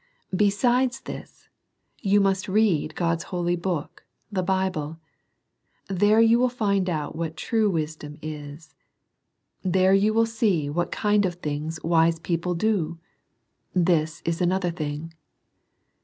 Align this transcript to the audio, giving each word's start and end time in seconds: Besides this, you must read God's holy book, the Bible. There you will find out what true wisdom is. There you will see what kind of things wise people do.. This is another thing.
Besides 0.35 1.01
this, 1.01 1.47
you 1.99 2.19
must 2.21 2.47
read 2.49 2.95
God's 2.95 3.25
holy 3.25 3.55
book, 3.55 4.03
the 4.31 4.41
Bible. 4.41 4.97
There 5.89 6.19
you 6.19 6.39
will 6.39 6.49
find 6.49 6.89
out 6.89 7.15
what 7.15 7.37
true 7.37 7.69
wisdom 7.69 8.17
is. 8.19 8.73
There 9.61 9.93
you 9.93 10.11
will 10.11 10.25
see 10.25 10.71
what 10.71 10.91
kind 10.91 11.23
of 11.23 11.35
things 11.35 11.79
wise 11.83 12.17
people 12.17 12.55
do.. 12.55 12.97
This 13.75 14.23
is 14.25 14.41
another 14.41 14.71
thing. 14.71 15.13